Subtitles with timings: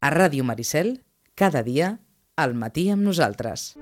[0.00, 1.02] A Ràdio Maricel,
[1.36, 1.98] cada dia,
[2.40, 3.74] al matí amb nosaltres.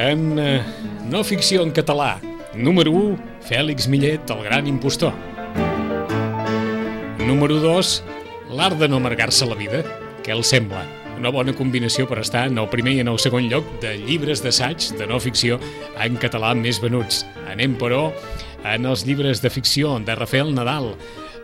[0.00, 0.62] En eh,
[1.12, 2.14] no ficció en català,
[2.56, 5.12] número 1, Fèlix Millet, el gran impostor.
[7.26, 7.90] Número 2,
[8.58, 9.84] l'art de no amargar-se la vida.
[10.26, 10.80] Què els sembla?
[11.14, 14.42] Una bona combinació per estar en el primer i en el segon lloc de llibres
[14.42, 15.60] d'assaig de no ficció
[16.02, 17.22] en català més venuts.
[17.52, 18.08] Anem, però,
[18.66, 20.92] en els llibres de ficció de Rafael Nadal.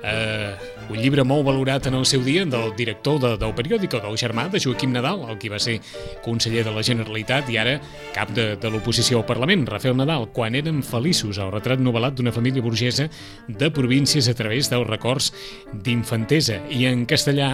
[0.03, 0.51] Eh,
[0.89, 4.47] un llibre molt valorat en el seu dia del director de, del periòdic, del germà
[4.49, 5.79] de Joaquim Nadal, el qui va ser
[6.25, 7.77] conseller de la Generalitat i ara
[8.15, 12.33] cap de, de l'oposició al Parlament, Rafael Nadal, quan eren feliços, el retrat novel·lat d'una
[12.33, 13.09] família burgesa
[13.49, 15.33] de províncies a través dels records
[15.73, 16.63] d'infantesa.
[16.73, 17.51] I en castellà,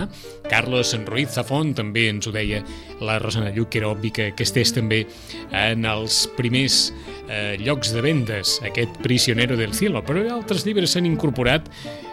[0.50, 2.62] Carlos Ruiz Zafón també ens ho deia
[3.02, 5.04] la Rosana Lluc, que era obvi que, que estés també
[5.50, 6.92] en els primers
[7.28, 11.70] eh, llocs de vendes, aquest Prisionero del Cielo, però altres llibres s'han incorporat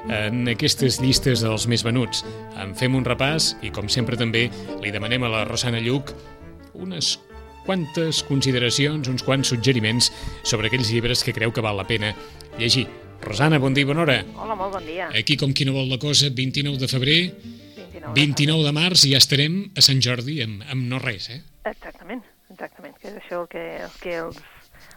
[0.09, 2.23] en aquestes llistes dels més venuts.
[2.61, 4.47] En fem un repàs i, com sempre també,
[4.81, 6.13] li demanem a la Rosana Lluc
[6.73, 7.17] unes
[7.65, 10.09] quantes consideracions, uns quants suggeriments
[10.43, 12.13] sobre aquells llibres que creu que val la pena
[12.57, 12.87] llegir.
[13.21, 14.17] Rosana, bon dia i bona hora.
[14.35, 15.11] Hola, molt bon dia.
[15.17, 17.19] Aquí, com qui no vol la cosa, 29 de febrer,
[17.77, 18.15] 29.
[18.17, 21.41] 29 de març i ja estarem a Sant Jordi amb, amb no res, eh?
[21.69, 24.41] Exactament, exactament, que és això el que, el que els,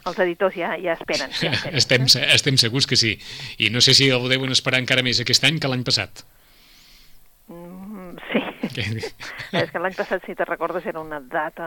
[0.06, 1.30] els editors ja, ja esperen.
[1.40, 3.18] Ja esperen Estem, estem segurs que sí.
[3.58, 6.24] I no sé si el deuen esperar encara més aquest any que l'any passat.
[7.48, 8.40] Mm, sí,
[9.52, 11.66] és que l'any passat, si te recordes, era una data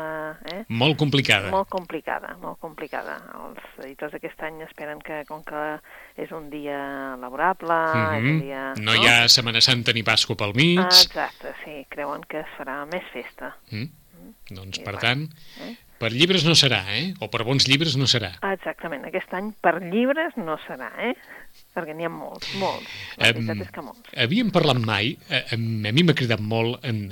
[0.50, 0.64] eh?
[0.70, 1.52] Molt complicada.
[1.54, 3.20] molt complicada, molt complicada.
[3.46, 5.62] Els editors d'aquest any esperen que, com que
[6.18, 6.80] és un dia
[7.22, 8.42] laborable, és un Mhm.
[8.42, 8.64] dia...
[8.82, 10.80] No hi ha Setmana Santa ni Pasqua pel mig.
[10.82, 13.56] Ah, exacte, sí, creuen que es farà més festa.
[13.70, 13.86] Mm?
[14.50, 15.28] Doncs, I per tant,
[15.62, 15.76] Eh?
[16.02, 17.14] Per llibres no serà, eh?
[17.24, 18.34] O per bons llibres no serà.
[18.52, 21.14] Exactament, aquest any per llibres no serà, eh?
[21.78, 22.92] Perquè n'hi ha molts, molts.
[23.18, 24.14] La Em, veritat és que molts.
[24.26, 27.08] Havíem parlat mai, a, a mi m'ha cridat molt en,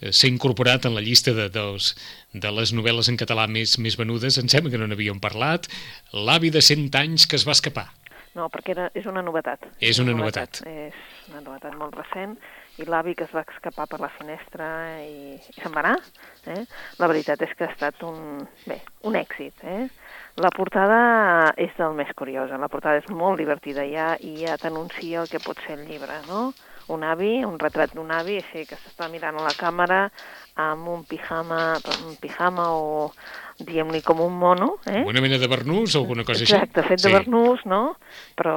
[0.00, 1.92] que s'ha incorporat en la llista de, dels,
[2.32, 5.68] de les novel·les en català més, més venudes, em sembla que no n'havíem parlat,
[6.14, 7.90] L'avi de 100 anys que es va escapar.
[8.38, 9.66] No, perquè era, és una novetat.
[9.82, 10.62] És una novetat.
[10.70, 10.94] És
[11.28, 12.36] una novetat molt recent
[12.80, 14.68] i l'avi que es va escapar per la finestra
[15.04, 15.96] i, i se'n va anar.
[16.48, 16.64] Eh?
[17.00, 19.64] La veritat és que ha estat un, bé, un èxit.
[19.64, 19.84] Eh?
[20.40, 25.24] La portada és del més curiosa, la portada és molt divertida ja i ja t'anuncia
[25.24, 26.50] el que pot ser el llibre, no?
[26.90, 30.00] Un avi, un retrat d'un avi, així que s'està mirant a la càmera
[30.58, 31.76] amb un pijama,
[32.08, 33.10] un pijama o
[33.60, 35.04] diguem-li com un mono, eh?
[35.06, 36.94] Una mena de barnús o alguna cosa Exacte, així?
[36.94, 37.82] fet de barnús, no?
[38.38, 38.56] Però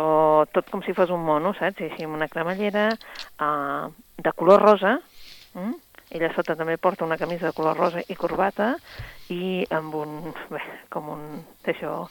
[0.55, 1.83] tot com si fos un mono, saps?
[1.83, 4.99] I així amb una cremallera uh, de color rosa.
[5.53, 5.73] Mm?
[6.13, 8.75] Ella sota també porta una camisa de color rosa i corbata
[9.33, 10.17] i amb un,
[10.51, 10.61] bé,
[10.93, 11.23] com un,
[11.65, 12.03] d'això,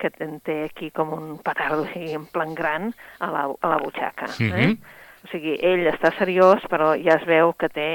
[0.00, 2.88] que té aquí com un petardo així en plan gran
[3.18, 4.30] a la, a la butxaca.
[4.40, 4.50] Eh?
[4.72, 4.98] Mhm.
[5.20, 7.90] O sigui, ell està seriós, però ja es veu que té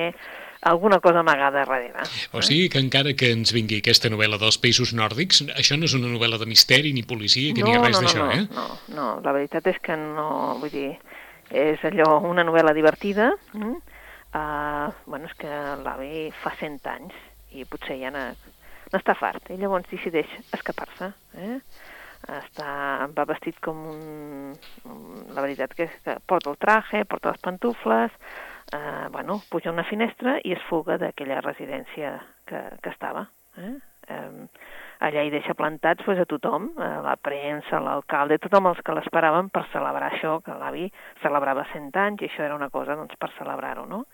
[0.65, 2.05] alguna cosa amagada darrere.
[2.33, 5.93] O sigui que encara que ens vingui aquesta novel·la dels països nòrdics, això no és
[5.97, 8.45] una novel·la de misteri ni policia, que no, ni res no, no, d'això, no, eh?
[8.53, 8.65] No,
[8.97, 10.27] no, la veritat és que no,
[10.61, 10.91] vull dir,
[11.55, 13.75] és allò, una novel·la divertida, mm?
[14.35, 17.15] uh, bueno, és que l'avi fa 100 anys
[17.55, 21.59] i potser ja n'està fart, i llavors decideix escapar-se, eh?
[22.25, 24.53] Està, va vestit com un...
[25.35, 28.15] La veritat que que porta el traje, porta les pantufles,
[28.73, 32.15] eh, bueno, puja una finestra i es fuga d'aquella residència
[32.49, 33.27] que, que estava.
[33.61, 33.75] Eh?
[34.09, 34.47] Eh,
[34.99, 39.49] allà hi deixa plantats pues, a tothom, a la premsa, l'alcalde, tothom els que l'esperaven
[39.49, 40.91] per celebrar això, que l'avi
[41.21, 44.05] celebrava 100 anys i això era una cosa doncs, per celebrar-ho, no?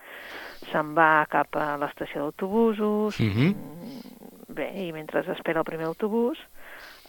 [0.72, 3.48] Se'n va cap a l'estació d'autobusos, Mhm.
[3.54, 6.38] mm, bé, i mentre espera el primer autobús,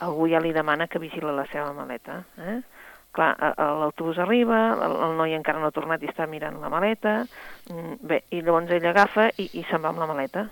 [0.00, 2.60] algú ja li demana que vigila la seva maleta, eh?
[3.12, 6.56] Clar, a- a- l'autobús arriba, el, el noi encara no ha tornat i està mirant
[6.62, 7.26] la maleta,
[7.68, 10.46] mm, bé, i llavors ell agafa i, i se'n va amb la maleta.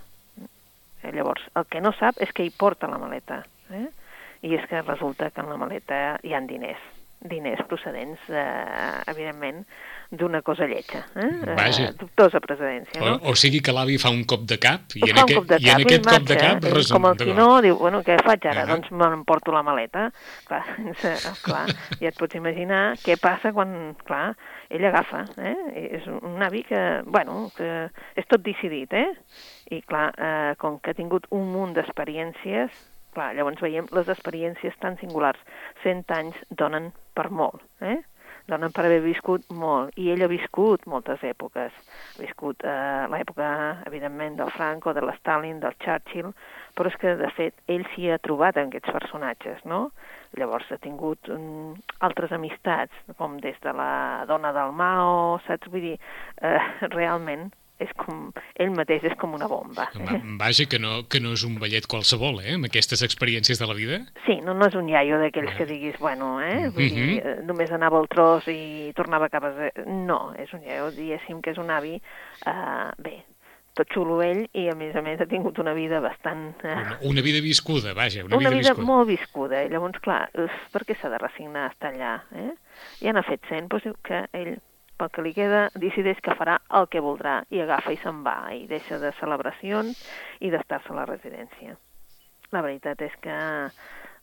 [1.03, 3.43] Eh, llavors, el que no sap és que hi porta la maleta,
[3.73, 3.89] eh?
[4.45, 6.81] i és que resulta que en la maleta hi han diners,
[7.21, 9.65] diners procedents, eh, evidentment,
[10.11, 11.55] d'una cosa lletja, eh?
[11.57, 11.91] Vaja.
[11.91, 13.19] Eh, dubtosa procedència, no?
[13.21, 15.51] O, o sigui que l'avi fa un cop de cap i en, Fa aquest, cop
[15.53, 16.73] de i en cap aquest cop de cap eh?
[16.75, 16.97] resum...
[16.97, 17.37] Com el d'acord.
[17.37, 18.65] Quino diu, bueno, què faig ara?
[18.65, 18.71] Ah.
[18.73, 20.09] Doncs m'emporto la maleta.
[20.49, 20.63] Clar,
[21.47, 21.67] clar,
[22.01, 23.77] ja et pots imaginar què passa quan,
[24.09, 24.33] clar,
[24.71, 25.57] ell agafa, eh?
[25.99, 27.89] És un avi que, bueno, que
[28.19, 29.11] és tot decidit, eh?
[29.75, 32.71] I clar, eh, com que ha tingut un munt d'experiències,
[33.15, 35.41] clar, llavors veiem les experiències tan singulars.
[35.83, 37.99] 100 anys donen per molt, eh?
[38.51, 41.77] Donen per haver viscut molt, i ell ha viscut moltes èpoques.
[42.17, 43.51] Ha viscut eh, l'època,
[43.89, 46.33] evidentment, del Franco, de l'Stalin, del Churchill,
[46.77, 49.87] però és que, de fet, ell s'hi ha trobat en aquests personatges, no?
[50.39, 51.73] Llavors ha tingut um,
[52.07, 53.93] altres amistats, com des de la
[54.31, 55.71] dona del Mao, saps?
[55.73, 55.97] Vull dir,
[56.43, 56.61] eh,
[56.99, 58.29] realment és com,
[58.61, 59.89] ell mateix és com una bomba.
[59.97, 63.69] Va, vaja, que no, que no és un ballet qualsevol, eh, amb aquestes experiències de
[63.71, 64.01] la vida.
[64.27, 67.09] Sí, no, no és un iaio d'aquells que diguis, bueno, eh, vull uh -huh.
[67.09, 67.47] dir, mhm.
[67.49, 69.53] només anava al tros i tornava cap a...
[69.87, 72.01] No, és un iaio, diguéssim que és un avi,
[72.47, 73.25] eh, bé,
[73.75, 76.55] tot xulo ell i a més a més ha tingut una vida bastant...
[76.65, 76.73] Eh...
[76.73, 78.87] Una, una vida viscuda, vaja, una, una vida, vida viscuda.
[78.87, 79.63] molt viscuda.
[79.63, 82.17] I llavors, clar, uf, per què s'ha de resignar a estar allà?
[82.35, 82.51] Eh?
[83.05, 84.59] Ja n'ha fet 100, doncs que ell
[85.01, 88.39] pel que li queda, decideix que farà el que voldrà i agafa i se'n va
[88.57, 90.01] i deixa de celebracions
[90.45, 91.77] i d'estar-se a la residència.
[92.53, 93.37] La veritat és que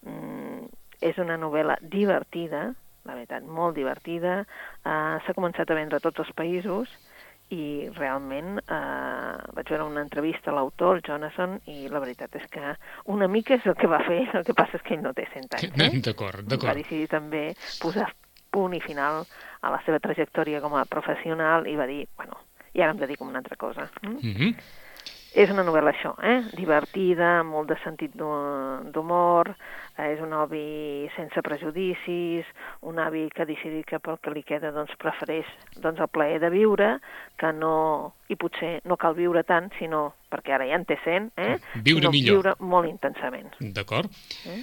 [0.06, 0.68] mm,
[1.10, 2.68] és una novel·la divertida,
[3.08, 6.92] la veritat, molt divertida, uh, s'ha començat a vendre a tots els països
[7.56, 12.48] i realment eh, vaig veure una entrevista a l'autor, el Jonathan, i la veritat és
[12.52, 12.74] que
[13.14, 15.30] una mica és el que va fer, el que passa és que ell no té
[15.32, 15.78] 100 anys.
[15.88, 16.02] Eh?
[16.04, 16.74] D'acord, d'acord.
[16.74, 17.46] Va decidir també
[17.80, 18.10] posar
[18.58, 19.22] punt i final
[19.62, 22.42] a la seva trajectòria com a professional i va dir, bueno,
[22.74, 23.90] i ara em dedico a una altra cosa.
[24.02, 24.18] Mm?
[24.18, 24.84] Mm -hmm.
[25.38, 26.40] És una novel·la això, eh?
[26.58, 29.52] divertida, molt de sentit d'humor,
[29.98, 32.46] eh, és un avi sense prejudicis,
[32.82, 35.46] un avi que ha decidit que pel que li queda doncs, prefereix
[35.84, 36.90] doncs, el plaer de viure,
[37.38, 41.30] que no, i potser no cal viure tant, sinó, perquè ara ja en té 100,
[41.38, 41.60] eh?
[41.76, 42.34] viure sinó millor.
[42.40, 43.54] viure molt intensament.
[43.60, 44.10] D'acord.
[44.48, 44.62] Eh?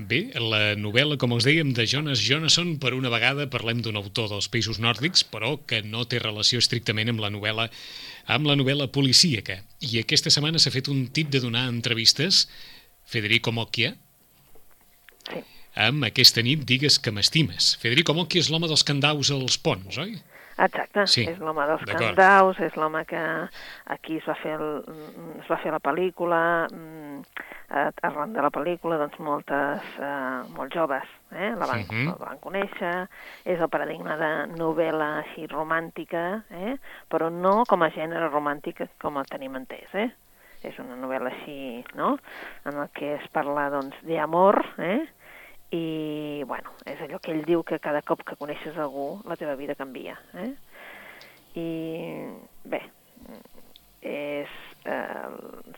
[0.00, 4.30] Bé, la novel·la, com els dèiem, de Jonas Jonasson, per una vegada parlem d'un autor
[4.30, 7.66] dels països nòrdics, però que no té relació estrictament amb la novel·la
[8.32, 9.58] amb la novel·la policíaca.
[9.84, 12.46] I aquesta setmana s'ha fet un tip de donar entrevistes,
[13.04, 13.92] Federico Mocchia,
[15.28, 15.42] sí.
[15.88, 17.74] amb aquesta nit digues que m'estimes.
[17.82, 20.16] Federico Mocchia és l'home dels candaus als ponts, oi?
[20.60, 23.20] Exacte, sí, és l'home dels candaus, és l'home que
[23.94, 24.82] aquí es va fer, el,
[25.40, 31.06] es va fer la pel·lícula, mm, arran de la pel·lícula, doncs moltes, eh, molt joves
[31.32, 32.06] eh, la, van, uh -huh.
[32.10, 33.08] la van conèixer,
[33.44, 36.76] és el paradigma de novel·la així romàntica, eh,
[37.08, 40.10] però no com a gènere romàntic com el tenim entès, eh?
[40.62, 42.18] És una novel·la així, no?,
[42.64, 45.06] en el que es parla, doncs, d'amor, eh?,
[45.70, 49.54] i, bueno, és allò que ell diu que cada cop que coneixes algú la teva
[49.58, 50.16] vida canvia.
[50.34, 50.50] Eh?
[51.60, 51.68] I,
[52.70, 52.80] bé,
[54.00, 54.50] és
[54.88, 55.28] eh,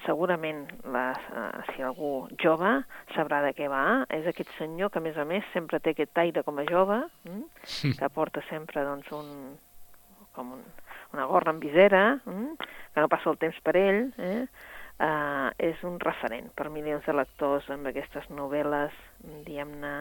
[0.07, 2.73] segurament la, eh, si algú jove
[3.17, 6.23] sabrà de què va, és aquest senyor que a més a més sempre té aquest
[6.23, 7.97] aire com a jove, mm?
[7.99, 9.57] que porta sempre doncs, un,
[10.33, 10.63] com un,
[11.13, 12.71] una gorra amb visera, mm?
[12.95, 14.47] que no passa el temps per ell, eh?
[14.99, 18.95] Eh, és un referent per milions de lectors amb aquestes novel·les,
[19.47, 19.93] diguem-ne,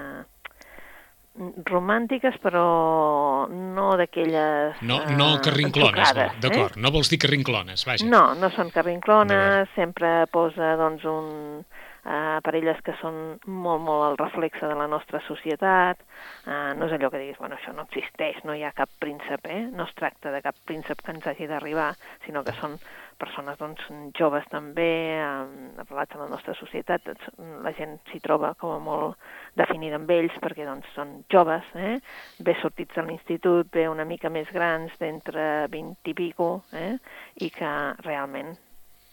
[1.65, 4.81] romàntiques, però no d'aquelles...
[4.83, 6.75] No, no eh, carrinclones, no, d'acord.
[6.75, 6.81] Eh?
[6.83, 8.07] No vols dir carrinclones, vaja.
[8.07, 11.63] No, no són carrinclones, sempre posa doncs, un,
[12.03, 16.01] eh, parelles que són molt, molt el reflexe de la nostra societat.
[16.45, 19.47] Eh, no és allò que diguis, bueno, això no existeix, no hi ha cap príncep,
[19.47, 19.61] eh?
[19.71, 21.93] no es tracta de cap príncep que ens hagi d'arribar,
[22.25, 22.75] sinó que són
[23.21, 23.83] persones doncs,
[24.17, 24.89] joves també,
[25.21, 29.29] eh, relats en la nostra societat, la gent s'hi troba com a molt
[29.59, 31.99] definida amb ells perquè doncs, són joves, eh?
[32.41, 36.97] bé sortits de l'institut, bé una mica més grans, d'entre 20 i pico, eh?
[37.45, 37.71] i que
[38.01, 38.55] realment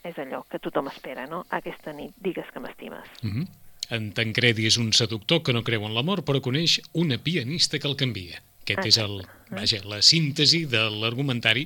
[0.09, 1.45] és allò que tothom espera, no?
[1.55, 3.09] Aquesta nit digues que m'estimes.
[3.23, 3.47] Mm -hmm.
[3.91, 7.89] En Tancredi és un seductor que no creu en l'amor, però coneix una pianista que
[7.89, 8.43] el canvia.
[8.63, 11.65] Aquest ah, és el, vaja, la síntesi de l'argumentari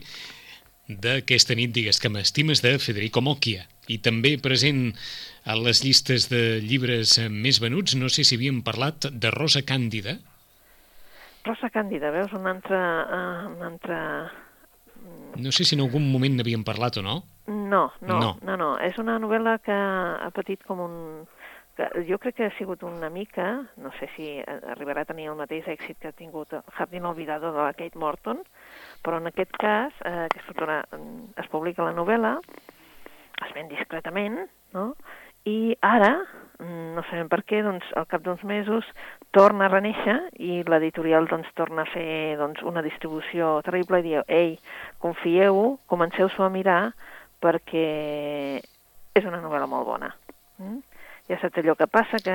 [0.89, 3.67] d'aquesta nit, digues que m'estimes, de Federico Mocchia.
[3.91, 4.93] I també present
[5.45, 10.19] a les llistes de llibres més venuts, no sé si havíem parlat de Rosa Càndida.
[11.45, 12.79] Rosa Càndida, veus, un altre...
[12.79, 13.99] Uh, un altre...
[15.43, 17.23] No sé si en algun moment n'havíem parlat o no.
[17.49, 18.73] No, no, no, no, no.
[18.79, 20.99] És una novel·la que ha patit com un...
[21.73, 23.47] Que jo crec que ha sigut una mica,
[23.81, 27.63] no sé si arribarà a tenir el mateix èxit que ha tingut Jardín Olvidado de
[27.65, 28.43] la Kate Morton,
[29.03, 32.37] però en aquest cas, eh, aquesta autora mm, es publica la novel·la,
[33.43, 34.39] es ven discretament,
[34.77, 34.93] no?
[35.49, 36.13] i ara,
[36.61, 38.87] mm, no sabem per què, doncs, al cap d'uns mesos
[39.35, 44.23] torna a reneixer i l'editorial doncs, torna a fer doncs, una distribució terrible i diu,
[44.29, 44.55] ei,
[45.03, 46.81] confieu, comenceu-s'ho a mirar
[47.43, 47.87] perquè
[49.13, 50.13] és una novel·la molt bona.
[50.63, 50.79] Mm?
[51.31, 52.35] Ja saps allò que passa que...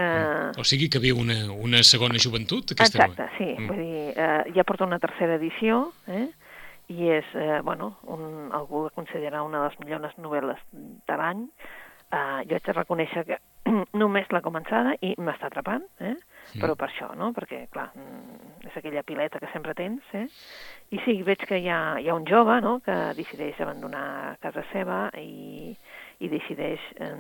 [0.60, 3.50] O sigui que viu una, una segona joventut, aquesta Exacte, sí.
[3.54, 3.68] Mm.
[3.70, 6.28] Vull dir, eh, ja porta una tercera edició, eh?
[6.88, 11.44] I és, eh, bueno, un, algú que considera una de les millors novel·les de l'any.
[12.08, 13.39] Eh, jo haig de reconèixer que
[14.01, 16.15] només l'ha començada i m'està atrapant, eh?
[16.62, 17.34] però per això, no?
[17.36, 20.24] Perquè, clar, mm, és aquella pileta que sempre tens, eh?
[20.96, 24.63] I sí, veig que hi ha, hi ha un jove, no?, que decideix abandonar casa
[24.72, 25.75] seva i,
[26.24, 27.12] i decideix eh,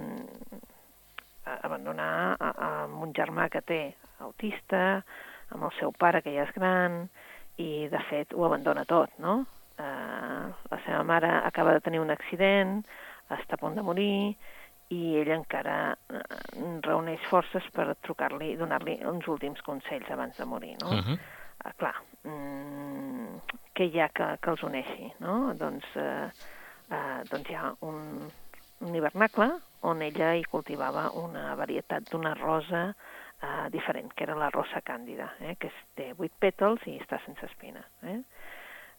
[1.57, 3.81] abandonar a, a, amb un germà que té
[4.23, 5.01] autista,
[5.51, 7.03] amb el seu pare, que ja és gran,
[7.57, 9.41] i, de fet, ho abandona tot, no?
[9.77, 12.79] Eh, la seva mare acaba de tenir un accident,
[13.29, 14.35] està a punt de morir,
[14.95, 16.21] i ell encara eh,
[16.85, 20.89] reuneix forces per trucar-li donar-li uns últims consells abans de morir, no?
[20.89, 21.17] Uh -huh.
[21.65, 23.39] eh, clar, mm,
[23.75, 25.53] què hi ha que, que els uneixi, no?
[25.53, 26.29] Doncs, eh,
[26.89, 28.31] eh, doncs hi ha un,
[28.79, 32.95] un hivernacle on ella hi cultivava una varietat d'una rosa
[33.41, 37.45] eh, diferent, que era la rosa càndida, eh, que té vuit pètals i està sense
[37.45, 37.83] espina.
[38.03, 38.19] Eh?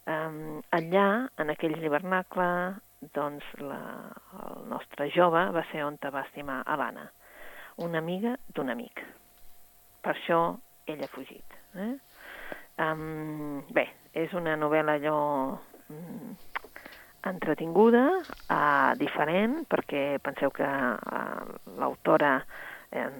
[0.08, 2.48] Um, allà, en aquell hivernacle,
[3.12, 3.80] doncs la,
[4.40, 7.04] el nostre jove va ser on va estimar a l'Anna,
[7.84, 9.04] una amiga d'un amic.
[10.00, 10.40] Per això
[10.88, 11.58] ell ha fugit.
[11.76, 11.92] Eh?
[12.80, 13.84] Um, bé,
[14.14, 15.18] és una novel·la allò
[15.92, 16.32] um,
[17.28, 18.06] entretinguda,
[18.48, 22.38] uh, diferent, perquè penseu que uh, l'autora
[22.96, 23.10] eh,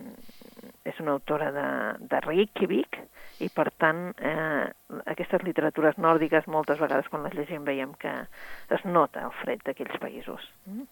[0.88, 1.68] és una autora de,
[2.08, 2.87] de Reykjavik
[3.38, 4.66] i, per tant, eh,
[5.12, 8.12] aquestes literatures nòrdiques moltes vegades quan les llegim veiem que
[8.74, 10.48] es nota el fred d'aquells països.
[10.66, 10.86] Mm?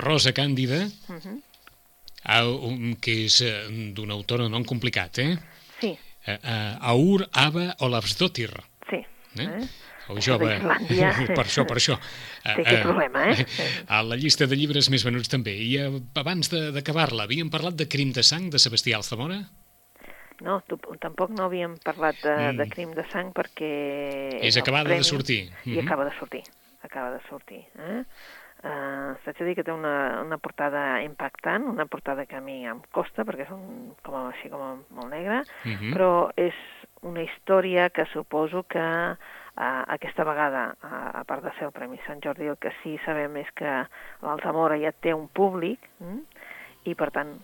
[0.00, 1.36] Rosa Càndida, uh -huh.
[2.36, 5.36] uh, que és uh, d'un autor nom complicat, eh?
[5.80, 5.98] Sí.
[6.26, 8.52] Uh, Aur Ava Olavsdottir.
[8.88, 9.04] Sí.
[9.36, 9.42] Eh?
[9.42, 9.68] eh?
[10.10, 10.58] el jove...
[11.36, 11.96] per això, per això.
[12.42, 13.46] Té aquest problema, eh?
[13.88, 15.54] A la llista de llibres més venuts també.
[15.54, 15.78] I
[16.14, 19.44] abans d'acabar-la, havíem parlat de Crim de sang, de Sebastià Alzamora?
[20.40, 22.58] No, tu, tampoc no havíem parlat de, mm.
[22.60, 23.70] de Crim de sang perquè...
[24.40, 25.40] És acabada premi, de sortir.
[25.44, 25.86] I mm -hmm.
[25.86, 26.42] acaba de sortir,
[26.82, 27.64] acaba de sortir.
[27.78, 28.04] Eh?
[28.60, 32.66] Uh, S'haig de dir que té una, una portada impactant, una portada que a mi
[32.68, 35.92] em costa perquè és un, com a, així com molt negra, mm -hmm.
[35.94, 36.54] però és
[37.00, 39.16] una història que suposo que
[39.60, 42.96] Uh, aquesta vegada, uh, a part de ser el Premi Sant Jordi, el que sí
[43.04, 43.72] sabem és que
[44.22, 46.20] l'Altamora ja té un públic mm?
[46.84, 47.34] i, per tant,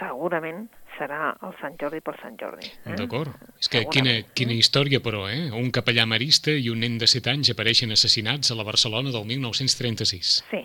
[0.00, 0.66] segurament
[0.98, 2.68] serà el Sant Jordi pel Sant Jordi.
[2.84, 2.96] Eh?
[2.98, 3.32] D'acord.
[3.60, 5.50] És que quina, quina història, però, eh?
[5.56, 9.26] Un capellà marista i un nen de 7 anys apareixen assassinats a la Barcelona del
[9.30, 10.32] 1936.
[10.50, 10.62] Sí,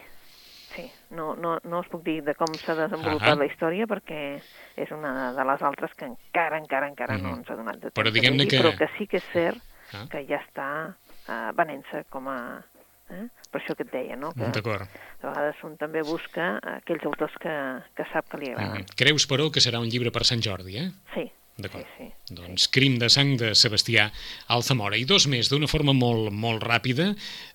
[0.76, 0.86] sí.
[1.18, 3.40] No, no, no us puc dir de com s'ha desenvolupat uh -huh.
[3.40, 4.42] la història perquè
[4.76, 7.22] és una de les altres que encara, encara, encara -huh.
[7.22, 8.60] no ens ha donat de Però diguem-ne que...
[8.60, 9.62] Però que sí que és cert
[9.94, 10.06] ah.
[10.10, 10.96] que ja està
[11.28, 12.64] uh, venent-se com a...
[13.08, 13.24] Eh?
[13.52, 14.34] Per això que et deia, no?
[14.36, 14.50] Que.
[14.52, 17.56] A vegades un també busca aquells autors que,
[17.96, 18.84] que sap que li agraden.
[18.84, 19.00] Mm.
[19.00, 20.90] Creus, però, que serà un llibre per Sant Jordi, eh?
[21.16, 21.88] Sí, D'acord.
[21.98, 22.72] Sí, sí, doncs sí.
[22.76, 24.12] Crim de sang de Sebastià
[24.54, 24.98] Alzamora.
[25.00, 27.08] I dos més, d'una forma molt, molt ràpida,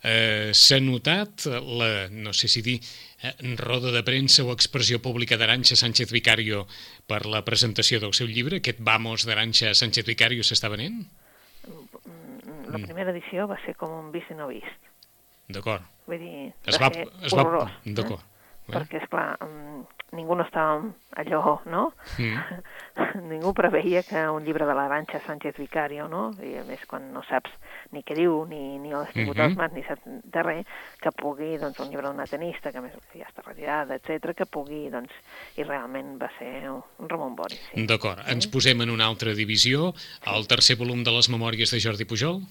[0.02, 2.80] eh, s'ha notat la, no sé si dir,
[3.23, 3.30] eh,
[3.62, 6.66] roda de premsa o expressió pública d'Aranxa Sánchez Vicario
[7.06, 8.59] per la presentació del seu llibre?
[8.59, 11.04] Aquest Vamos d'Aranxa Sánchez Vicario s'està venent?
[12.73, 12.88] la mm.
[12.88, 14.91] primera edició va ser com un vist i no vist.
[15.52, 15.88] D'acord.
[16.11, 17.42] Vull dir, es va, ser es va...
[17.42, 17.80] horrorós.
[17.85, 18.23] D'acord.
[18.23, 18.32] Eh?
[18.73, 19.37] Perquè, esclar,
[20.12, 20.78] ningú no estava
[21.18, 21.82] allò, no?
[22.21, 22.38] Mm.
[23.32, 26.30] ningú preveia que un llibre de l'Aranxa Sánchez Vicario, no?
[26.44, 27.50] I a més, quan no saps
[27.92, 29.44] ni què diu, ni, ni l'has tingut mm -hmm.
[29.44, 30.66] als mans, ni saps de res,
[31.00, 34.90] que pugui, doncs, un llibre d'una tenista, que més ja està retirada, etc que pugui,
[34.90, 35.12] doncs,
[35.56, 37.61] i realment va ser un Ramon Boris.
[37.73, 37.87] Sí.
[37.87, 38.25] D'acord.
[38.25, 38.32] Sí?
[38.32, 39.94] Ens posem en una altra divisió,
[40.26, 42.42] el tercer volum de les memòries de Jordi Pujol?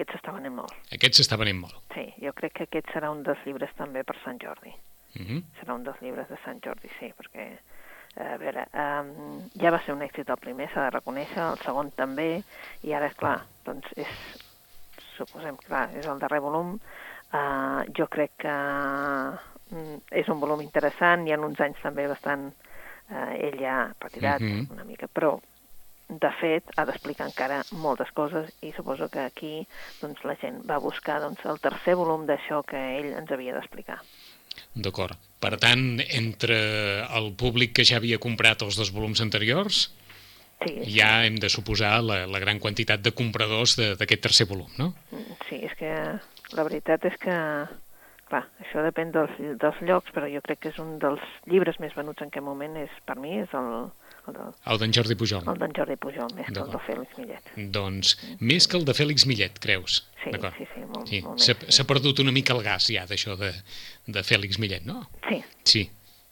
[0.00, 0.72] Aquest s'està venent molt.
[0.96, 1.76] Aquest s'està venent molt.
[1.92, 4.72] Sí, jo crec que aquest serà un dels llibres també per Sant Jordi.
[4.72, 5.26] Uh mhm.
[5.28, 5.42] -huh.
[5.60, 7.58] Serà un dels llibres de Sant Jordi, sí, perquè,
[8.16, 11.90] a veure, um, ja va ser un èxit el primer, s'ha de reconèixer, el segon
[11.90, 12.42] també,
[12.82, 14.08] i ara, és clar, doncs és,
[15.16, 16.80] suposem, clar, és el darrer volum,
[17.32, 22.54] uh, jo crec que uh, és un volum interessant, hi ha uns anys també bastant,
[23.10, 24.60] uh, ell ja retirat uh mhm.
[24.60, 24.72] -huh.
[24.72, 25.38] una mica, però
[26.10, 29.52] de fet, ha d'explicar encara moltes coses i suposo que aquí
[30.00, 34.00] doncs, la gent va buscar doncs, el tercer volum d'això que ell ens havia d'explicar.
[34.74, 35.14] D'acord.
[35.40, 36.58] Per tant, entre
[37.16, 39.86] el públic que ja havia comprat els dos volums anteriors,
[40.64, 44.90] sí, ja hem de suposar la, la gran quantitat de compradors d'aquest tercer volum, no?
[45.46, 45.94] Sí, és que
[46.58, 47.38] la veritat és que,
[48.30, 51.94] clar, això depèn dels, dels llocs, però jo crec que és un dels llibres més
[51.94, 53.70] venuts en aquest moment, és per mi, és el,
[54.28, 55.46] el d'en Jordi Pujol.
[55.50, 57.52] El d'en Jordi Pujol, més que el de Fèlix Millet.
[57.76, 58.14] Doncs,
[58.52, 60.02] més que el de Fèlix Millet, creus?
[60.22, 61.22] Sí, sí, sí, molt, sí.
[61.24, 61.76] molt més.
[61.76, 63.52] S'ha perdut una mica el gas ja d'això de,
[64.06, 65.04] de Fèlix Millet, no?
[65.28, 65.42] Sí.
[65.64, 65.84] Sí,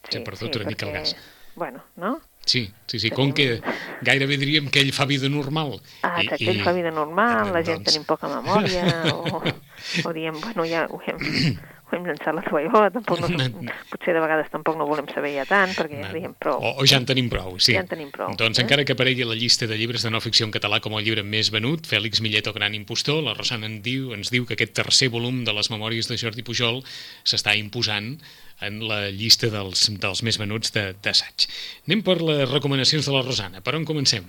[0.09, 1.17] s'ha sí, perdut sí, una mica el gas.
[1.59, 2.19] Bueno, no?
[2.49, 3.59] Sí, sí, sí, com que
[4.01, 5.75] gairebé diríem que ell fa vida normal.
[6.01, 7.91] Ah, que I, ell fa vida normal, la gent doncs...
[7.91, 9.43] tenim poca memòria, o,
[10.09, 11.21] o diem, bueno, ja ho hem,
[11.97, 13.49] hem llançat la tovallola, tampoc no,
[13.93, 16.11] potser de vegades tampoc no volem saber ja tant, perquè no.
[16.15, 16.59] diem prou.
[16.61, 17.77] O, o ja en tenim prou, sí.
[17.77, 18.35] Ja en tenim prou.
[18.39, 18.65] Doncs eh?
[18.67, 21.25] encara que aparegui la llista de llibres de no ficció en català com el llibre
[21.27, 24.77] més venut, Fèlix Millet o Gran Impostor, la Rosana en diu, ens diu que aquest
[24.81, 26.83] tercer volum de les memòries de Jordi Pujol
[27.25, 28.17] s'està imposant
[28.65, 31.49] en la llista dels, dels més venuts d'assaig.
[31.87, 33.63] Anem per les recomanacions de la Rosana.
[33.65, 34.27] Per on comencem?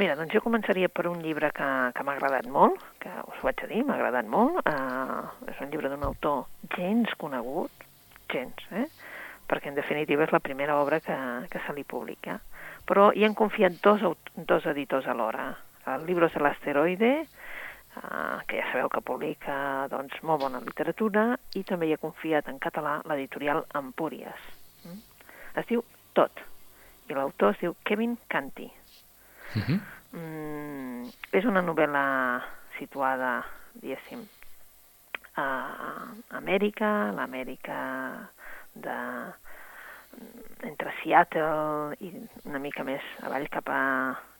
[0.00, 3.44] Mira, doncs jo començaria per un llibre que, que m'ha agradat molt, que us ho
[3.44, 4.62] vaig a dir, m'ha agradat molt.
[4.64, 7.84] Uh, és un llibre d'un autor gens conegut,
[8.32, 8.86] gens, eh?
[9.50, 11.18] perquè en definitiva és la primera obra que,
[11.52, 12.38] que se li publica.
[12.88, 14.00] Però hi han confiat dos,
[14.48, 15.50] dos editors alhora.
[15.92, 17.14] El Libros de l'Asteroide,
[18.00, 19.56] uh, que ja sabeu que publica
[19.92, 24.52] doncs, molt bona literatura, i també hi ha confiat en català l'editorial Empúries.
[24.86, 25.02] Mm?
[25.60, 25.84] Es diu
[26.16, 26.40] Tot,
[27.08, 28.72] i l'autor es diu Kevin Canty.
[29.60, 29.78] -huh.
[30.18, 32.04] mm, és una novel·la
[32.78, 33.42] situada,
[33.74, 34.24] diguéssim,
[35.36, 35.46] a
[36.38, 37.78] Amèrica, l'Amèrica
[38.74, 38.98] de
[40.62, 42.12] entre Seattle i
[42.44, 43.80] una mica més avall cap a,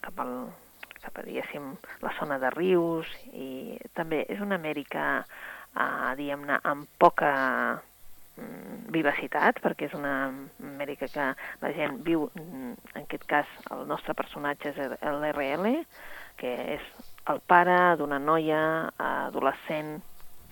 [0.05, 0.35] cap al,
[1.01, 1.73] cap a, diguéssim,
[2.05, 5.25] la zona de rius i també és una Amèrica,
[5.73, 7.33] eh, diguem-ne, amb poca
[8.93, 10.15] vivacitat, perquè és una
[10.63, 11.29] Amèrica que
[11.63, 15.85] la gent viu, mm, en aquest cas el nostre personatge és l'RL,
[16.37, 16.81] que és
[17.31, 20.01] el pare d'una noia adolescent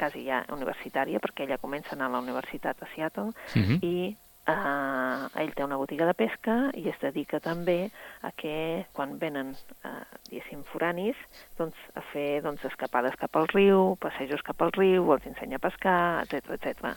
[0.00, 3.64] quasi ja universitària, perquè ella comença a anar a la universitat a Seattle, uh mhm.
[3.68, 3.78] -huh.
[3.84, 4.16] i
[4.46, 7.90] eh, ell té una botiga de pesca i es dedica també
[8.22, 9.54] a que quan venen,
[9.84, 11.16] eh, diguéssim, foranis,
[11.58, 15.66] doncs, a fer doncs, escapades cap al riu, passejos cap al riu, els ensenya a
[15.68, 16.96] pescar, etc etc.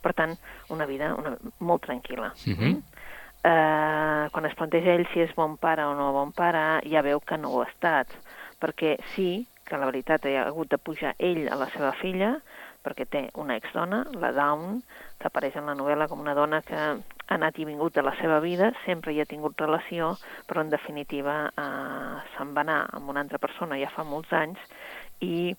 [0.00, 0.36] Per tant,
[0.70, 2.32] una vida una, molt tranquil·la.
[2.34, 2.56] -huh.
[2.56, 2.82] mm?
[3.44, 7.20] eh, quan es planteja ell si és bon pare o no bon pare, ja veu
[7.20, 8.08] que no ho ha estat,
[8.60, 12.34] perquè sí que la veritat ha hagut de pujar ell a la seva filla,
[12.84, 14.80] perquè té una exdona, la Dawn,
[15.20, 16.96] que apareix en la novel·la com una dona que ha
[17.36, 20.14] anat i vingut de la seva vida, sempre hi ha tingut relació,
[20.48, 24.58] però en definitiva eh, se'n va anar amb una altra persona ja fa molts anys
[25.20, 25.52] i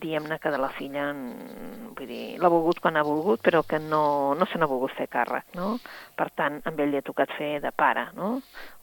[0.00, 1.06] diem-ne que de la filla,
[1.96, 5.08] vull dir, l'ha volgut quan ha volgut, però que no, no se n'ha volgut fer
[5.12, 5.76] càrrec, no?
[6.18, 8.36] Per tant, amb ell li ha tocat fer de pare, no?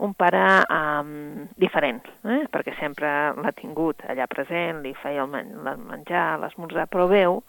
[0.05, 2.43] Un pare um, diferent, eh?
[2.53, 5.53] perquè sempre l'ha tingut allà present, li feia el, men
[5.89, 7.41] menjar, l'esmorzar, però veu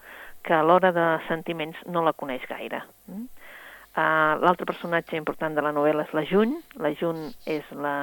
[0.45, 2.83] que a l'hora de sentiments no la coneix gaire.
[3.09, 3.23] Eh?
[3.95, 6.57] Uh, L'altre personatge important de la novel·la és la Juny.
[6.83, 7.95] La Juny és la,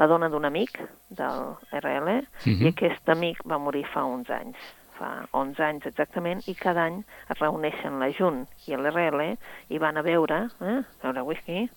[0.00, 2.56] la dona d'un amic del RL, uh -huh.
[2.64, 4.56] i aquest amic va morir fa uns anys,
[4.98, 9.36] fa 11 anys exactament, i cada any es reuneixen la Junt i l'RL
[9.68, 11.68] i van a veure, eh, a veure whisky,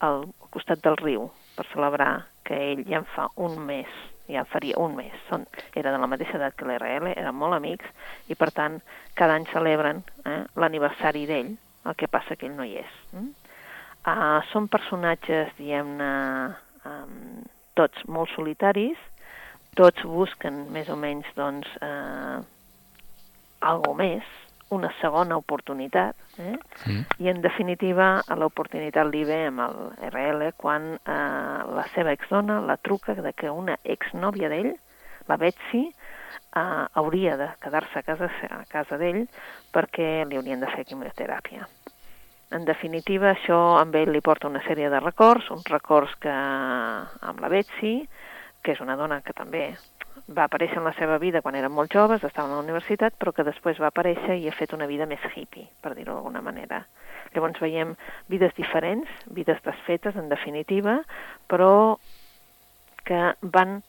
[0.00, 3.88] al costat del riu, per celebrar que ell ja en fa un mes
[4.28, 5.12] ja faria un mes.
[5.28, 7.86] Són, era de la mateixa edat que l'RL, eren molt amics,
[8.28, 8.80] i per tant,
[9.18, 12.92] cada any celebren eh, l'aniversari d'ell, el que passa que ell no hi és.
[13.12, 13.32] Mm?
[14.02, 16.12] Uh, són personatges, diguem-ne,
[16.90, 17.42] um,
[17.78, 18.98] tots molt solitaris,
[19.78, 22.38] tots busquen més o menys doncs, eh,
[23.62, 24.26] algo més,
[24.72, 26.56] una segona oportunitat, eh?
[26.86, 27.02] Mm.
[27.20, 29.76] i en definitiva l'oportunitat li ve amb el
[30.08, 34.72] RL quan eh, la seva exdona la truca de que una exnòvia d'ell,
[35.28, 35.84] la Betsy,
[36.56, 39.26] eh, hauria de quedar-se a casa, a casa d'ell
[39.74, 41.68] perquè li haurien de fer quimioteràpia.
[42.52, 47.40] En definitiva, això amb ell li porta una sèrie de records, uns records que amb
[47.40, 47.94] la Betsy,
[48.62, 49.70] que és una dona que també
[50.28, 53.32] va aparèixer en la seva vida quan eren molt joves, estava a la universitat, però
[53.32, 56.84] que després va aparèixer i ha fet una vida més hippie, per dir-ho d'alguna manera.
[57.32, 57.96] Llavors veiem
[58.28, 61.00] vides diferents, vides desfetes, en definitiva,
[61.48, 61.96] però
[63.08, 63.80] que van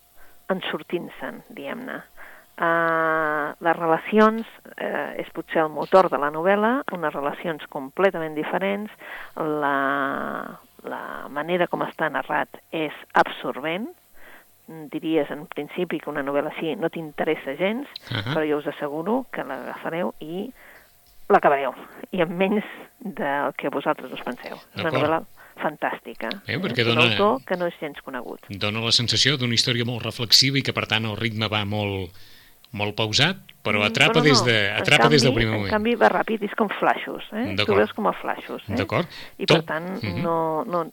[0.53, 1.99] ensortint-se'n, diguem-ne.
[2.53, 4.45] Uh, les relacions
[4.77, 8.93] uh, és potser el motor de la novel·la, unes relacions completament diferents,
[9.37, 9.73] la,
[10.85, 13.89] la manera com està narrat és absorbent,
[14.93, 18.33] diries en principi que una novel·la així no t'interessa gens, uh -huh.
[18.33, 20.51] però jo us asseguro que l'agafareu i
[21.29, 21.73] l'acabareu,
[22.11, 22.65] i amb menys
[22.99, 24.57] del que vosaltres us penseu.
[24.75, 25.23] Una novel·la
[25.59, 26.29] fantàstica.
[26.47, 28.39] Eh, perquè dona, un autor que no és gens conegut.
[28.49, 32.11] Dona la sensació d'una història molt reflexiva i que, per tant, el ritme va molt,
[32.73, 34.29] molt pausat, però mm, atrapa, però no.
[34.29, 35.69] des, de, atrapa canvi, des del primer moment.
[35.69, 37.45] En canvi va ràpid, és com flaixos, eh?
[37.59, 38.63] Tu veus com a flaixos.
[38.67, 38.77] Eh?
[38.79, 39.19] D'acord.
[39.37, 39.61] I Tot...
[39.61, 40.23] per tant mm -hmm.
[40.25, 40.85] no, no,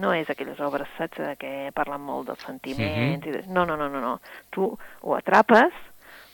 [0.00, 3.28] no és aquelles obres, saps, que parlen molt dels sentiments, mm -hmm.
[3.28, 3.52] i de...
[3.52, 4.20] no, no, no, no, no.
[4.50, 4.62] Tu
[5.00, 5.72] ho atrapes,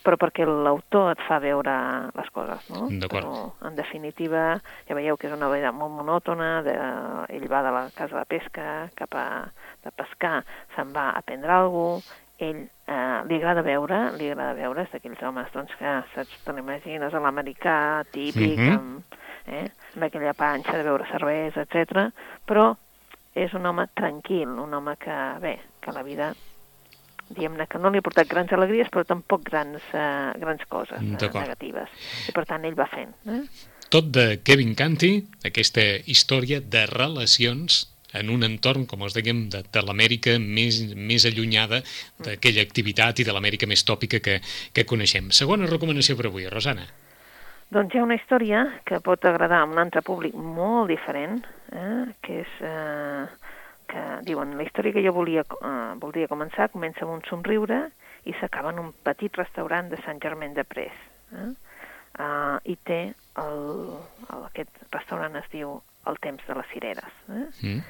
[0.05, 1.75] però perquè l'autor et fa veure
[2.17, 2.89] les coses, no?
[3.13, 6.75] Però, en definitiva, ja veieu que és una vida molt monòtona, de,
[7.37, 9.27] ell va de la casa de pesca cap a
[9.85, 10.45] de pescar,
[10.77, 15.23] se'n va a prendre alguna cosa, ell eh, li agrada veure, li agrada veure, d'aquells
[15.23, 18.73] homes, doncs, que saps, te l'imagines, l'americà típic, Mhm.
[18.73, 19.03] amb,
[19.47, 22.11] eh, amb aquella panxa de beure cervesa, etc.
[22.47, 22.77] però
[23.35, 26.35] és un home tranquil, un home que, bé, que la vida
[27.31, 31.17] diguem-ne que no li ha portat grans alegries, però tampoc grans, eh, grans coses eh,
[31.17, 31.45] D'acord.
[31.45, 31.89] negatives.
[32.29, 33.15] I per tant ell va fent.
[33.27, 33.43] Eh?
[33.91, 39.63] Tot de Kevin Canty, aquesta història de relacions en un entorn, com us dèiem, de,
[39.73, 41.83] de l'Amèrica més, més allunyada
[42.25, 44.41] d'aquella activitat i de l'Amèrica més tòpica que,
[44.75, 45.31] que coneixem.
[45.37, 46.89] Segona recomanació per avui, Rosana.
[47.71, 52.11] Doncs hi ha una història que pot agradar a un altre públic molt diferent, eh?
[52.25, 52.59] que és...
[52.67, 53.25] Eh,
[53.91, 57.81] que diuen, la història que jo volia, eh, voldria començar comença amb un somriure
[58.29, 60.95] i s'acaba en un petit restaurant de Sant Germain de Pres.
[61.35, 61.51] Eh?
[62.21, 62.99] Uh, I té,
[63.39, 63.61] el,
[64.29, 65.77] el, aquest restaurant es diu
[66.09, 67.19] El temps de les cireres.
[67.29, 67.47] Eh?
[67.63, 67.81] Mm.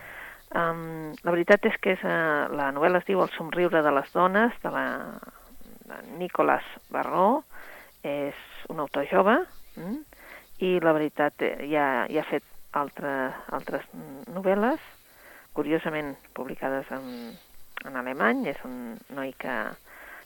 [0.50, 4.08] Um, la veritat és que és, uh, la novel·la es diu El somriure de les
[4.16, 4.86] dones, de la
[5.90, 7.44] de Nicolas Barró,
[8.06, 8.34] és
[8.70, 9.36] un autor jove,
[9.76, 9.98] mm?
[10.64, 12.46] i la veritat eh, ja, ja ha fet
[12.76, 13.12] altre,
[13.50, 13.86] altres
[14.30, 14.82] novel·les,
[15.56, 17.06] curiosament publicades en,
[17.86, 19.56] en alemany, és un noi que,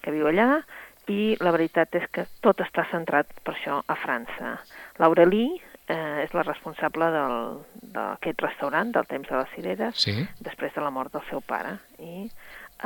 [0.04, 0.60] que viu allà,
[1.08, 4.56] i la veritat és que tot està centrat per això a França.
[5.00, 5.46] L'Aurelí
[5.88, 7.58] eh, és la responsable del-
[7.94, 10.26] d'aquest restaurant, del Temps de les Cireres, Sí.
[10.40, 11.78] després de la mort del seu pare.
[11.98, 12.30] I,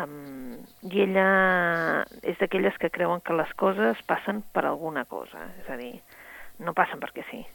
[0.02, 5.70] um, i ella és d'aquelles que creuen que les coses passen per alguna cosa, és
[5.70, 6.00] a dir,
[6.58, 7.46] no passen perquè sí.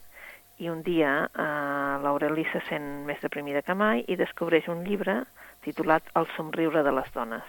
[0.58, 5.24] I un dia uh, l'Aureli se sent més deprimida que mai i descobreix un llibre
[5.64, 7.42] titulat El somriure de les dones.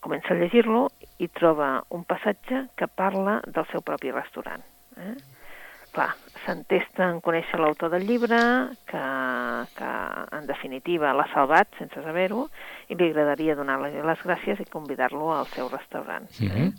[0.00, 0.88] Comença a llegir-lo
[1.18, 4.60] i troba un passatge que parla del seu propi restaurant.
[4.98, 5.14] Eh?
[5.92, 6.12] Clar,
[6.46, 8.38] s'entesta en conèixer l'autor del llibre,
[8.88, 9.02] que,
[9.76, 9.90] que
[10.38, 12.46] en definitiva l'ha salvat sense saber-ho,
[12.88, 16.30] i li agradaria donar-li les gràcies i convidar-lo al seu restaurant.
[16.40, 16.72] Mhm.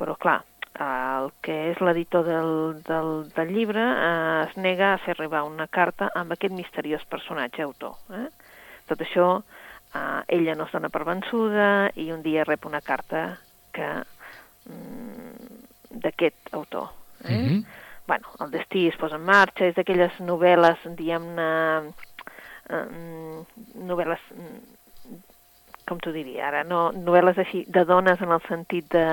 [0.00, 0.38] Però clar,
[0.80, 2.52] el que és l'editor del,
[2.86, 7.62] del, del llibre eh, es nega a fer arribar una carta amb aquest misteriós personatge
[7.66, 7.98] autor.
[8.16, 8.28] Eh?
[8.88, 9.26] Tot això,
[9.92, 13.36] eh, ella no es dona per vençuda i un dia rep una carta
[13.76, 13.90] que
[14.70, 15.60] mm,
[16.00, 16.88] d'aquest autor.
[17.24, 17.36] Eh?
[17.36, 17.62] Mhm.
[18.10, 21.44] Bueno, el destí es posa en marxa, és d'aquelles novel·les, diguem-ne,
[22.74, 22.80] eh,
[23.86, 24.24] novel·les,
[25.86, 29.04] com t'ho diria ara, no, novel·les així de dones en el sentit de,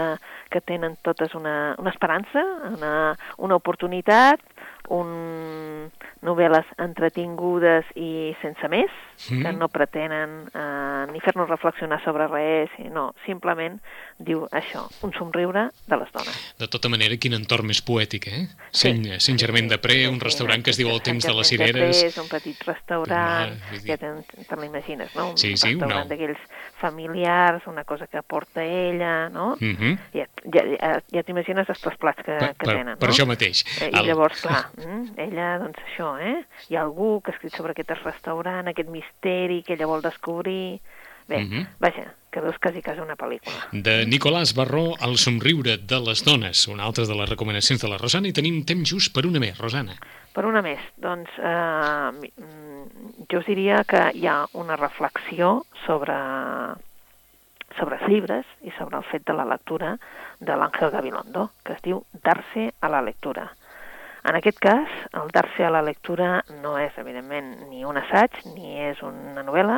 [0.50, 2.96] que tenen totes una, una esperança, una,
[3.38, 4.42] una oportunitat,
[4.98, 5.14] un,
[6.28, 8.92] novel·les entretingudes i sense més,
[9.32, 9.42] Mm.
[9.42, 13.80] que no pretenen eh, ni fer-nos reflexionar sobre res, no, simplement
[14.22, 16.36] diu això, un somriure de les dones.
[16.60, 18.44] De tota manera, quin entorn més poètic, eh?
[18.70, 18.92] Sí.
[19.42, 22.04] Germain de Pre, un restaurant que es diu El temps de les cireres.
[22.04, 24.12] És un petit restaurant, ja te,
[24.48, 25.32] te l'imagines, no?
[25.32, 26.10] Un Sí, sí, restaurant no.
[26.14, 26.38] d'aquells
[26.80, 29.56] familiars, una cosa que porta ella, no?
[29.60, 29.98] Mhm.
[30.14, 33.14] Ja, ja, ja, ja t'imagines els plats que, Per, que per, tenen, per no?
[33.16, 33.64] això mateix.
[33.82, 36.46] Eh, I llavors, clar, mm, ella, doncs això, eh?
[36.70, 40.80] Hi ha algú que ha escrit sobre aquest restaurant, aquest misteri que ella vol descobrir...
[41.28, 41.66] Bé, Mhm.
[41.84, 43.68] vaja, que veus quasi quasi una pel·lícula.
[43.74, 47.98] De Nicolàs Barró, El somriure de les dones, una altra de les recomanacions de la
[47.98, 49.98] Rosana, i tenim temps just per una més, Rosana.
[50.32, 56.16] Per una més, doncs eh, mm, jo us diria que hi ha una reflexió sobre,
[57.78, 59.98] sobre els llibres i sobre el fet de la lectura
[60.40, 63.50] de l'Àngel Gabilondo, que es diu Dar-se a la lectura.
[64.28, 68.74] En aquest cas, el dar-se a la lectura no és, evidentment, ni un assaig, ni
[68.90, 69.78] és una novel·la,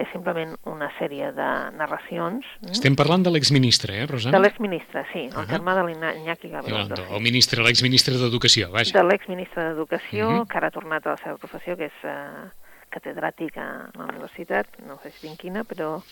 [0.00, 4.38] és simplement una sèrie de narracions Estem parlant de l'exministre, eh, Rosana?
[4.38, 5.46] de l'exministre, sí, el Ahà.
[5.50, 6.94] germà de l'Iñaki Gabilondo.
[6.96, 8.96] Gabilondo, sí el ministre, l'exministre d'Educació, vaja.
[9.02, 10.46] de l'exministre d'Educació, Mhm.
[10.48, 12.48] que ara ha tornat a la seva professió, que és eh,
[12.90, 16.02] catedràtic a la universitat, no sé si en quina, però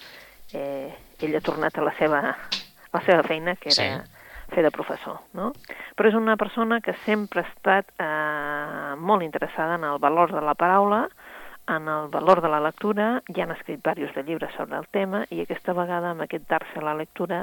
[0.52, 2.36] eh, ell ha tornat a la seva, a
[2.98, 4.10] la seva feina, que era Sí.
[4.54, 5.18] Fer de professor.
[5.34, 5.52] No?
[5.96, 10.40] Però és una persona que sempre ha estat eh, molt interessada en el valor de
[10.44, 11.08] la paraula,
[11.68, 15.26] en el valor de la lectura, ja han escrit diversos de llibres sobre el tema,
[15.30, 17.42] i aquesta vegada amb aquest dar-se a la lectura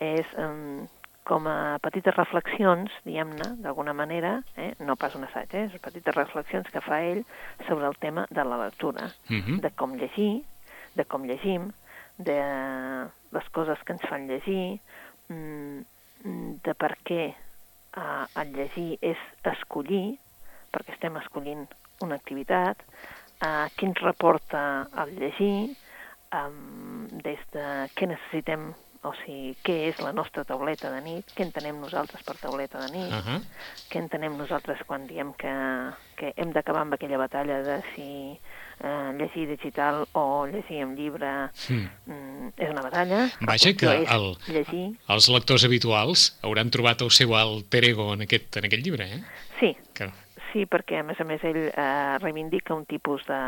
[0.00, 0.86] és eh,
[1.28, 4.70] com a petites reflexions, diguem-ne, d'alguna manera, eh?
[4.80, 5.66] no pas un assaig, eh?
[5.68, 7.20] és petites reflexions que fa ell
[7.66, 9.60] sobre el tema de la lectura, Mhm.
[9.60, 10.44] de com llegir,
[10.96, 11.68] de com llegim,
[12.16, 12.40] de
[13.32, 14.80] les coses que ens fan llegir,
[15.28, 15.84] mm,
[16.64, 19.20] de per què eh, el llegir és
[19.52, 20.18] escollir,
[20.74, 21.66] perquè estem escollint
[22.04, 22.82] una activitat,
[23.42, 24.62] eh, què ens reporta
[25.04, 25.54] el llegir,
[26.34, 27.64] um, des de
[27.96, 28.70] què necessitem
[29.02, 32.92] o sigui, què és la nostra tauleta de nit, què entenem nosaltres per tauleta de
[32.92, 33.42] nit, Uh -huh.
[33.90, 35.52] què entenem nosaltres quan diem que,
[36.16, 38.38] que hem d'acabar amb aquella batalla de si
[38.80, 41.88] eh, llegir digital o llegir en llibre Mm.
[42.06, 43.18] mm, és una batalla.
[43.40, 48.22] La Vaja, que el- Llegir, Els lectors habituals hauran trobat el seu alter ego en
[48.22, 49.22] aquest, en aquest llibre, eh?
[49.60, 50.10] sí, Que...
[50.52, 53.38] Sí, perquè a més a més ell eh, reivindica un tipus de,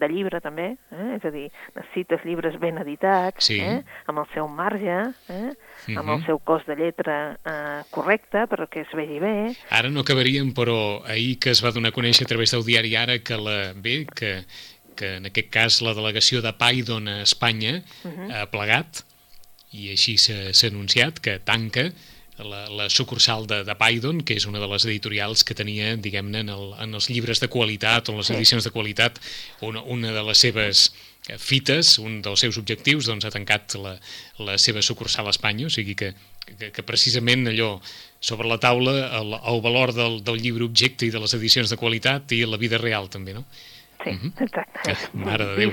[0.00, 1.08] de llibre també, eh?
[1.18, 3.58] és a dir, necessites llibres ben editats, Sí.
[3.60, 3.82] eh?
[4.08, 4.96] amb el seu marge,
[5.28, 5.52] eh?
[5.96, 6.14] amb Mhm.
[6.14, 9.54] el seu cos de lletra eh, correcte perquè es vegi bé.
[9.70, 12.96] Ara no acabaríem, però ahir que es va donar a conèixer a través del diari
[12.96, 14.44] Ara que la, bé, que,
[14.96, 17.82] que en aquest cas la delegació de Paidon a Espanya
[18.32, 19.04] ha plegat
[19.72, 21.90] i així s'ha s'ha anunciat que tanca
[22.44, 26.42] la, la sucursal de, de Paidon, que és una de les editorials que tenia, diguem-ne,
[26.44, 29.20] en, el, en els llibres de qualitat o en les edicions de qualitat,
[29.66, 30.84] una, una de les seves
[31.28, 33.96] eh, fites, un dels seus objectius, doncs ha tancat la,
[34.42, 36.12] la seva sucursal a Espanya, o sigui que,
[36.46, 37.74] que, que precisament allò
[38.20, 41.80] sobre la taula el, el valor del, del llibre objecte i de les edicions de
[41.80, 43.46] qualitat i la vida real també, no?
[44.02, 44.32] Sí, Mhm.
[44.40, 44.80] exacte.
[44.84, 45.72] Que- mare de Déu.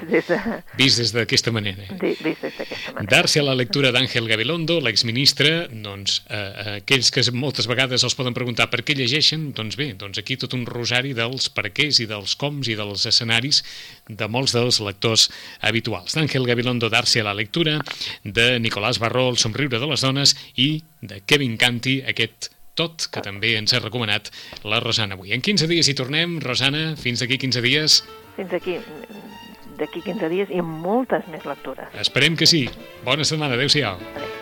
[0.78, 1.84] Vist des de- d'aquesta manera.
[1.84, 1.96] Eh?
[2.02, 3.10] vist des d'aquesta manera.
[3.10, 8.34] Dar-se a la lectura d'Àngel Gabilondo, l'exministre, doncs, eh, aquells que moltes vegades els poden
[8.34, 12.06] preguntar per què llegeixen, doncs bé, doncs aquí tot un rosari dels per quès i
[12.06, 13.64] dels coms i dels escenaris
[14.10, 15.30] de molts dels lectors
[15.62, 16.14] habituals.
[16.14, 17.80] D'Àngel Gabilondo, Dar-se a la lectura,
[18.24, 23.24] de Nicolás Barró, El somriure de les dones, i de Kevin Canti, aquest tot, que
[23.26, 24.32] també ens ha recomanat
[24.64, 25.34] la Rosana avui.
[25.36, 28.02] En 15 dies hi tornem, Rosana, fins d'aquí 15 dies.
[28.38, 28.78] Fins aquí,
[29.82, 31.94] d'aquí 15 dies i amb moltes més lectures.
[32.00, 32.68] Esperem que sí.
[33.06, 33.98] Bona setmana, adeu-siau.
[34.02, 34.37] Ràdio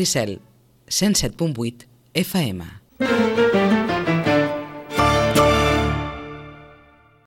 [0.00, 0.40] Maricel,
[0.88, 1.84] 107.8
[2.14, 2.79] FM.